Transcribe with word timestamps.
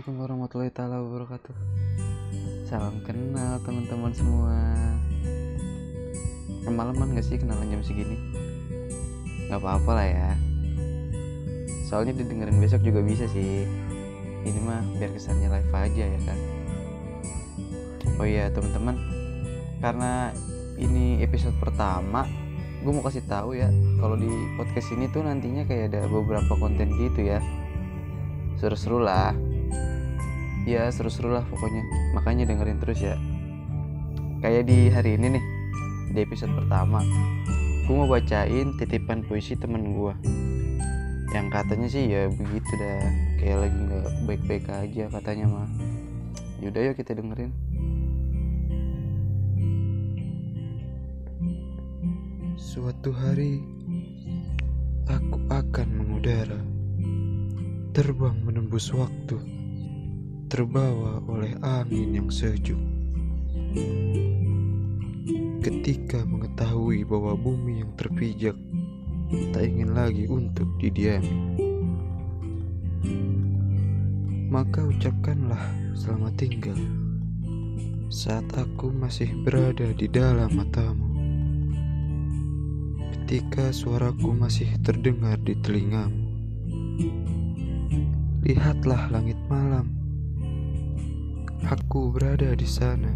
Assalamualaikum 0.00 0.32
warahmatullahi 0.32 0.72
taala 0.72 0.96
wabarakatuh. 1.04 1.56
Salam 2.64 3.04
kenal 3.04 3.60
teman-teman 3.60 4.08
semua. 4.16 4.56
Kemalaman 6.64 7.12
gak 7.12 7.28
sih 7.28 7.36
kenalan 7.36 7.68
jam 7.68 7.84
segini? 7.84 8.16
Gak 9.52 9.60
apa-apa 9.60 10.00
lah 10.00 10.08
ya. 10.08 10.30
Soalnya 11.84 12.16
didengerin 12.16 12.64
besok 12.64 12.80
juga 12.80 13.04
bisa 13.04 13.28
sih. 13.28 13.68
Ini 14.40 14.60
mah 14.64 14.80
biar 14.96 15.12
kesannya 15.12 15.52
live 15.52 15.68
aja 15.68 16.04
ya 16.16 16.20
kan. 16.24 16.38
Oh 18.16 18.24
iya 18.24 18.48
teman-teman, 18.48 18.96
karena 19.84 20.32
ini 20.80 21.20
episode 21.20 21.60
pertama, 21.60 22.24
gue 22.80 22.88
mau 22.88 23.04
kasih 23.04 23.28
tahu 23.28 23.52
ya 23.52 23.68
kalau 24.00 24.16
di 24.16 24.32
podcast 24.56 24.96
ini 24.96 25.12
tuh 25.12 25.28
nantinya 25.28 25.68
kayak 25.68 25.92
ada 25.92 26.08
beberapa 26.08 26.56
konten 26.56 26.88
gitu 26.96 27.36
ya 27.36 27.44
seru-seru 28.56 29.00
lah 29.00 29.32
ya 30.64 30.90
seru-seru 30.92 31.32
lah 31.32 31.44
pokoknya. 31.46 31.84
Makanya 32.16 32.48
dengerin 32.50 32.80
terus 32.80 33.00
ya. 33.00 33.16
Kayak 34.40 34.66
di 34.66 34.88
hari 34.88 35.20
ini 35.20 35.36
nih 35.36 35.44
di 36.10 36.18
episode 36.24 36.50
pertama 36.56 37.04
gue 37.86 37.94
mau 37.94 38.06
bacain 38.06 38.74
titipan 38.78 39.26
puisi 39.26 39.58
temen 39.58 39.94
gue 39.94 40.14
yang 41.30 41.46
katanya 41.50 41.86
sih 41.86 42.10
ya 42.10 42.26
begitu 42.30 42.70
dah. 42.78 43.02
Kayak 43.38 43.58
lagi 43.66 43.78
nggak 43.78 44.08
baik-baik 44.26 44.66
aja 44.70 45.04
katanya 45.10 45.46
mah. 45.46 45.68
Yaudah 46.60 46.90
yuk 46.90 46.96
kita 46.98 47.14
dengerin. 47.14 47.54
Suatu 52.60 53.10
hari 53.10 53.64
aku 55.10 55.38
akan 55.50 55.88
mengudara, 55.90 56.60
terbang 57.90 58.36
menembus 58.46 58.94
waktu, 58.94 59.42
terbawa 60.50 61.22
oleh 61.30 61.54
angin 61.62 62.18
yang 62.18 62.26
sejuk. 62.26 62.74
Ketika 65.62 66.26
mengetahui 66.26 67.06
bahwa 67.06 67.38
bumi 67.38 67.86
yang 67.86 67.94
terpijak 67.94 68.58
tak 69.54 69.62
ingin 69.62 69.94
lagi 69.94 70.26
untuk 70.26 70.66
didiami, 70.82 71.54
maka 74.50 74.90
ucapkanlah 74.90 75.70
selamat 75.94 76.34
tinggal 76.34 76.80
saat 78.10 78.42
aku 78.58 78.90
masih 78.90 79.30
berada 79.46 79.94
di 79.94 80.10
dalam 80.10 80.50
matamu 80.50 81.06
ketika 83.14 83.70
suaraku 83.70 84.34
masih 84.34 84.66
terdengar 84.82 85.38
di 85.46 85.54
telingamu. 85.62 86.26
Lihatlah 88.42 89.14
langit 89.14 89.38
malam. 89.46 89.99
Aku 91.60 92.08
berada 92.08 92.56
di 92.56 92.64
sana, 92.64 93.12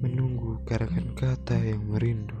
menunggu 0.00 0.64
garakan 0.64 1.12
kata 1.12 1.60
yang 1.60 1.84
merindu. 1.92 2.37